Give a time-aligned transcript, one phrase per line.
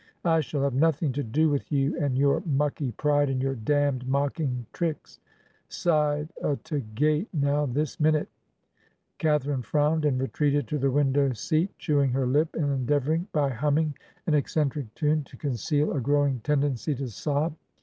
[0.25, 4.07] 'I shall have nothing to do with you and your mucky pride, and your damned
[4.07, 5.19] mocking tricks.
[5.69, 8.29] Side o' t' gate, now, this minute!'
[9.19, 13.93] Catharine frowned, and retreated to the window seat, chewing her lip, and endeavoring, by humming
[14.25, 17.55] an eccentric tune, to conceal a growing tendency to sob.